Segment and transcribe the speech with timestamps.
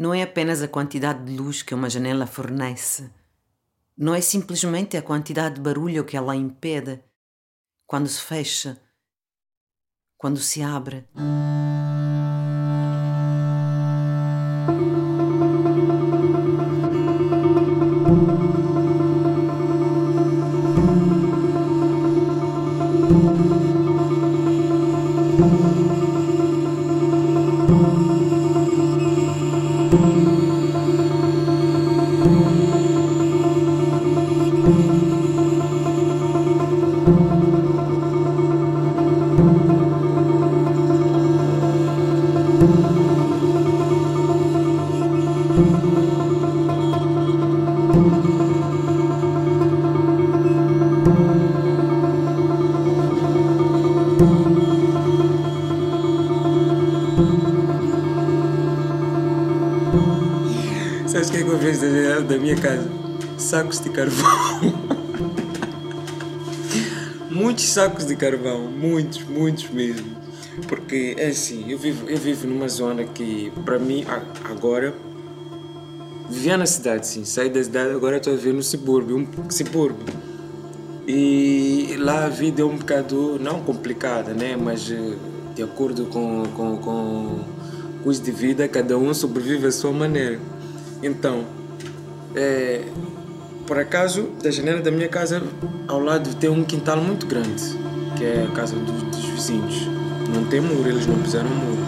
[0.00, 3.10] não é apenas a quantidade de luz que uma janela fornece.
[3.94, 7.04] Não é simplesmente a quantidade de barulho que ela impede
[7.86, 8.80] quando se fecha,
[10.16, 11.04] quando se abre.
[61.10, 62.88] Sabes o que é que eu janela da minha casa?
[63.36, 64.79] Sacos de carvão.
[67.40, 70.16] Muitos sacos de carvão, muitos, muitos mesmo.
[70.68, 74.04] Porque é assim, eu vivo, eu vivo numa zona que, para mim,
[74.44, 74.92] agora,
[76.28, 80.04] vivia na cidade, sim, saí da cidade, agora estou a viver no subúrbio, um subúrbio.
[81.06, 84.54] E lá a vida é um bocado, não complicada, né?
[84.54, 85.16] Mas eh,
[85.54, 90.38] de acordo com, com, com o custo de vida, cada um sobrevive à sua maneira.
[91.02, 91.46] Então,
[92.36, 92.84] é,
[93.70, 95.40] por acaso, da janela da minha casa,
[95.86, 97.78] ao lado tem um quintal muito grande,
[98.18, 99.86] que é a casa dos, dos vizinhos.
[100.34, 101.78] Não tem muro, eles não puseram muro.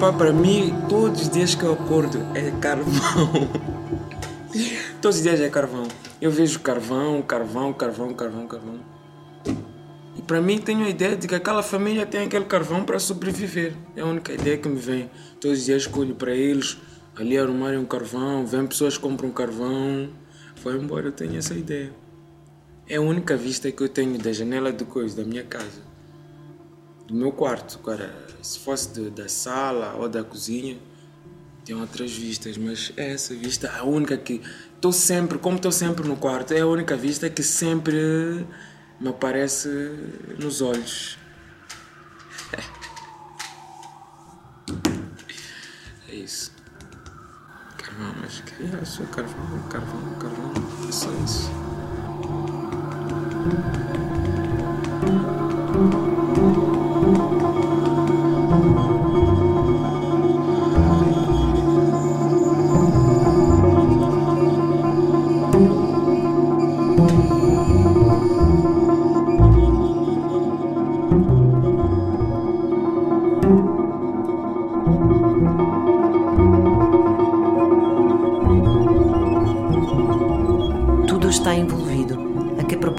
[0.00, 3.48] Pá, para mim, todos os dias que eu acordo é carvão.
[5.00, 5.86] todos os dias é carvão.
[6.20, 8.80] Eu vejo carvão, carvão, carvão, carvão, carvão.
[10.16, 13.74] E para mim tenho a ideia de que aquela família tem aquele carvão para sobreviver.
[13.94, 15.10] É a única ideia que me vem.
[15.40, 16.78] Todos os dias escolho para eles
[17.16, 20.08] ali arrumarem um carvão, vem pessoas compram carvão.
[20.62, 21.92] Vai embora, eu tenho essa ideia.
[22.88, 25.82] É a única vista que eu tenho da janela de coisa da minha casa.
[27.06, 28.12] Do meu quarto, agora
[28.42, 30.76] se fosse de, da sala ou da cozinha,
[31.64, 34.40] tem outras vistas, mas é essa vista a única que
[34.74, 38.46] estou sempre, como estou sempre no quarto, é a única vista que sempre
[39.00, 39.68] me aparece
[40.38, 41.18] nos olhos.
[46.08, 46.52] É isso.
[47.76, 50.52] Carvão, mas que é só carvão, carvão, carvão,
[50.88, 51.50] é só isso.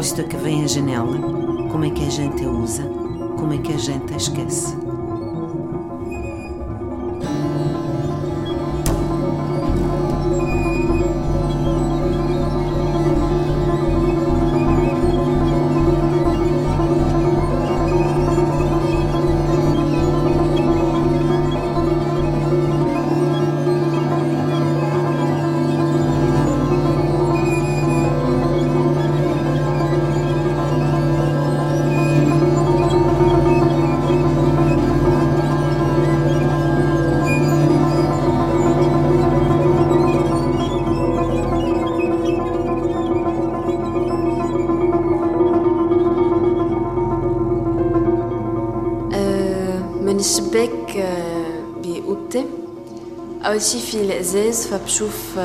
[0.00, 1.18] Propósito que vem a janela,
[1.70, 2.84] como é que a gente a usa,
[3.40, 4.79] como é que a gente a esquece.
[53.60, 55.38] أول شي في الإزاز فبشوف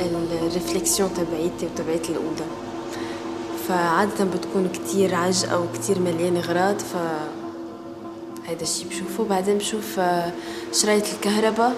[0.00, 2.44] الرفليكسيون تبعيتي وتبعيت الأوضة.
[3.68, 6.96] فعادة بتكون كتير عجقة وكتير مليانة غراض ف
[8.46, 9.24] هيدا الشي بشوفه.
[9.24, 10.00] بعدين بشوف
[10.72, 11.76] شرايط الكهرباء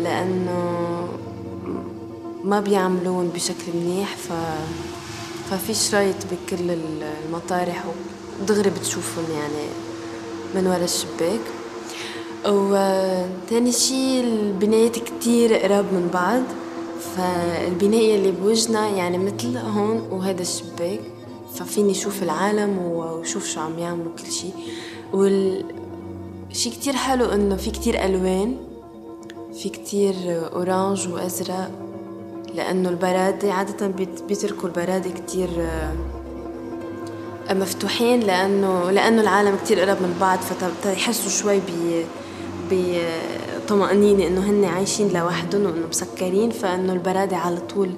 [0.00, 1.08] لأنه
[2.44, 4.32] ما بيعملون بشكل منيح ف
[5.50, 6.76] ففي شرايط بكل
[7.26, 7.84] المطارح
[8.42, 9.68] ودغري بتشوفهم يعني
[10.54, 11.57] من ورا الشباك.
[12.46, 16.42] وتاني شي البنايات كتير قراب من بعض
[17.16, 21.00] فالبناية اللي بوجنا يعني مثل هون وهذا الشباك
[21.54, 24.48] ففيني شوف العالم وشوف شو عم يعملوا كل شي
[25.12, 25.64] وال
[26.52, 28.56] شي كتير حلو إنه في كتير ألوان
[29.62, 30.14] في كتير
[30.52, 31.70] أورانج وأزرق
[32.54, 33.86] لأنه البرادة عادة
[34.28, 35.48] بيتركوا البرادة كتير
[37.50, 42.04] مفتوحين لأنه لأنه العالم كتير قرب من بعض فتحسوا شوي ب
[42.70, 47.90] بطمأنينة إنه هن عايشين لوحدهم وإنه مسكرين فإنه البرادة على طول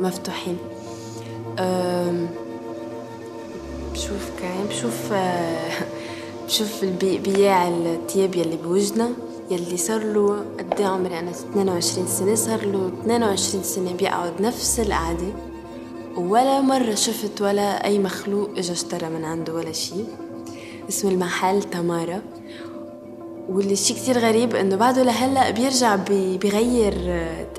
[0.00, 0.58] مفتوحين.
[3.92, 5.12] بشوف كمان بشوف
[6.46, 9.10] بشوف بياع التياب يلي بوجنا
[9.50, 15.32] يلي صار له قد عمري؟ أنا 22 سنة صار له 22 سنة بيقعد نفس القعدة
[16.16, 20.06] ولا مرة شفت ولا أي مخلوق إجا اشترى من عنده ولا شيء
[20.88, 22.22] اسم المحل تمارا.
[23.48, 25.96] واللي شيء كتير غريب إنه بعده لهلأ بيرجع
[26.40, 26.94] بيغير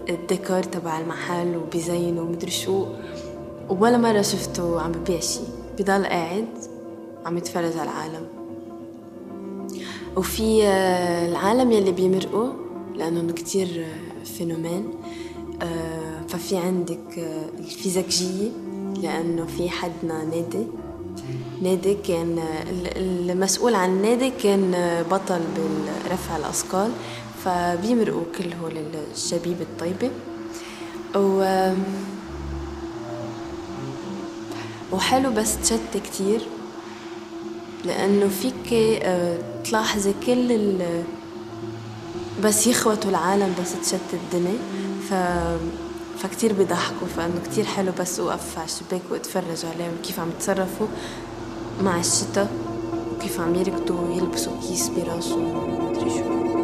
[0.10, 2.86] الديكور تبع المحل وبيزينه ومدري شو.
[3.70, 5.40] ولا مرة شفته عم ببيع شي.
[5.80, 6.48] بضل قاعد
[7.26, 8.28] عم يتفرج على العالم.
[10.18, 10.64] وفي
[11.30, 12.50] العالم يلي بيمرقوا
[12.96, 13.86] لأنه كتير
[14.26, 14.94] فينومين.
[16.28, 17.20] ففي عندك
[17.60, 18.50] الفيزيكجية
[19.02, 20.68] لأنه في حدنا نادي.
[21.62, 22.40] نادي كان
[22.96, 24.72] المسؤول عن النادي كان
[25.12, 25.42] بطل
[26.06, 26.92] برفع الأثقال
[27.46, 28.78] فبيمرقوا كل هول
[29.14, 30.10] الشبيب الطيبة.
[31.16, 31.72] و
[34.92, 36.42] وحلو بس تشتت كتير
[37.86, 38.74] لأنه فيك
[39.66, 41.04] تلاحظي كل ال
[42.44, 44.58] بس يخوتوا العالم بس تشتت الدنيا
[45.10, 45.14] ف
[46.20, 50.88] فكتير بيضحكوا فإنه كتير حلو بس أوقف على الشباك وأتفرج عليهم كيف عم يتصرفوا
[51.84, 52.52] مع الشتاء
[53.16, 56.59] وكيف عم يركضوا ويلبسوا كيس براسهم ومدري شو.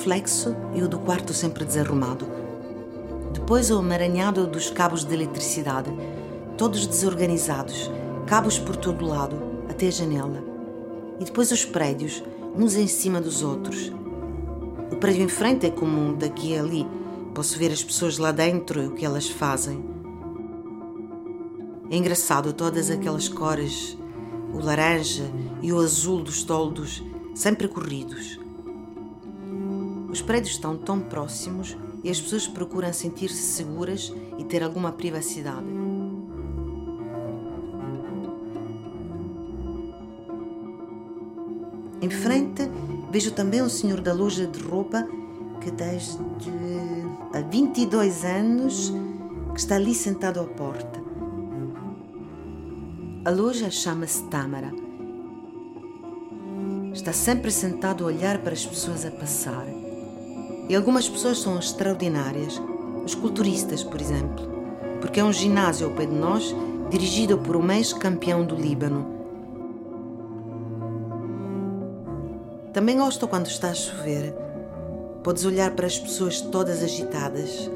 [0.00, 2.26] Reflexo e o do quarto sempre desarrumado.
[3.34, 5.90] Depois o emaranhado dos cabos de eletricidade,
[6.56, 7.90] todos desorganizados,
[8.26, 9.36] cabos por todo lado,
[9.68, 10.42] até a janela.
[11.20, 12.22] E depois os prédios,
[12.56, 13.92] uns em cima dos outros.
[14.90, 16.86] O prédio em frente é comum, daqui a ali.
[17.34, 19.84] Posso ver as pessoas lá dentro e o que elas fazem.
[21.90, 23.98] É engraçado todas aquelas cores,
[24.54, 25.30] o laranja
[25.60, 27.04] e o azul dos toldos,
[27.34, 28.40] sempre corridos.
[30.10, 35.66] Os prédios estão tão próximos e as pessoas procuram sentir-se seguras e ter alguma privacidade.
[42.02, 42.62] Em frente,
[43.10, 45.06] vejo também o senhor da loja de roupa
[45.60, 46.18] que desde
[47.32, 48.92] há 22 anos
[49.52, 51.00] que está ali sentado à porta.
[53.24, 54.72] A loja chama-se Tâmara.
[56.94, 59.66] Está sempre sentado a olhar para as pessoas a passar.
[60.70, 62.62] E algumas pessoas são extraordinárias,
[63.04, 64.46] os culturistas, por exemplo,
[65.00, 66.54] porque é um ginásio ao pé de nós,
[66.88, 69.04] dirigido por um ex-campeão do Líbano.
[72.72, 74.32] Também gosto quando está a chover.
[75.24, 77.68] Podes olhar para as pessoas todas agitadas.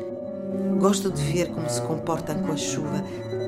[0.79, 3.03] Gosto de ver como se comportam com a chuva.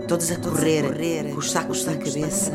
[0.09, 2.51] todos a correr, com os sacos na cabeça.